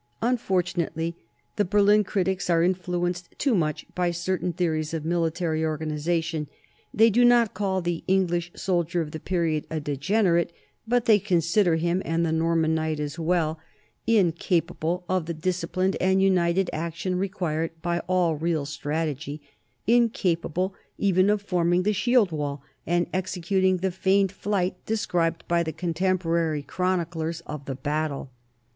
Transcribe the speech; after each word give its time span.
Un 0.23 0.35
fortunately 0.35 1.15
the 1.57 1.63
Berlin 1.63 2.03
critics 2.03 2.49
are 2.49 2.63
influenced 2.63 3.35
too 3.37 3.53
much 3.53 3.85
by 3.93 4.09
certain 4.09 4.51
theories 4.51 4.95
of 4.95 5.05
military 5.05 5.63
organization; 5.63 6.47
they 6.91 7.11
do 7.11 7.23
not 7.23 7.53
call 7.53 7.81
the 7.83 8.03
English 8.07 8.51
soldier 8.55 9.01
of 9.01 9.11
the 9.11 9.19
period 9.19 9.67
a 9.69 9.79
degenerate, 9.79 10.51
but 10.87 11.05
they 11.05 11.19
consider 11.19 11.75
him, 11.75 12.01
and 12.03 12.25
the 12.25 12.31
Norman 12.31 12.73
knight 12.73 12.99
as 12.99 13.19
well, 13.19 13.59
in 14.07 14.31
78 14.35 14.49
NORMANS 14.49 14.49
IN 14.49 14.49
EUROPEAN 14.49 14.57
HISTORY 14.57 14.57
capable 14.57 15.15
of 15.15 15.25
the 15.27 15.39
disciplined 15.39 15.97
and 16.01 16.19
united 16.23 16.69
action 16.73 17.15
required 17.19 17.69
by 17.83 17.99
all 18.07 18.35
real 18.37 18.65
strategy, 18.65 19.39
incapable 19.85 20.73
even 20.97 21.29
of 21.29 21.43
forming 21.43 21.83
the 21.83 21.93
shield 21.93 22.31
wall 22.31 22.63
and 22.87 23.05
executing 23.13 23.77
the 23.77 23.91
feigned 23.91 24.31
flight 24.31 24.83
described 24.87 25.43
by 25.47 25.61
the 25.61 25.71
contemporary 25.71 26.63
chroniclers 26.63 27.41
of 27.41 27.65
the 27.65 27.75
battle. 27.75 28.31